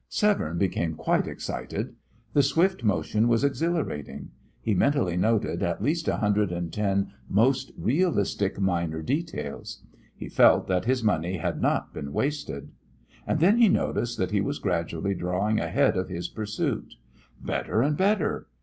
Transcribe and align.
Severne 0.09 0.57
became 0.57 0.95
quite 0.95 1.27
excited. 1.27 1.93
The 2.33 2.41
swift 2.41 2.83
motion 2.83 3.27
was 3.27 3.43
exhilarating. 3.43 4.31
He 4.59 4.73
mentally 4.73 5.15
noted 5.15 5.61
at 5.61 5.83
least 5.83 6.07
a 6.07 6.15
hundred 6.17 6.51
and 6.51 6.73
ten 6.73 7.11
most 7.29 7.71
realistic 7.77 8.59
minor 8.59 9.03
details. 9.03 9.83
He 10.15 10.27
felt 10.27 10.65
that 10.65 10.85
his 10.85 11.03
money 11.03 11.37
had 11.37 11.61
not 11.61 11.93
been 11.93 12.13
wasted. 12.13 12.71
And 13.27 13.39
then 13.39 13.57
he 13.57 13.69
noticed 13.69 14.17
that 14.17 14.31
he 14.31 14.41
was 14.41 14.57
gradually 14.57 15.13
drawing 15.13 15.59
ahead 15.59 15.95
of 15.95 16.09
his 16.09 16.29
pursuit. 16.29 16.95
Better 17.43 17.83
and 17.83 17.95
better! 17.95 18.47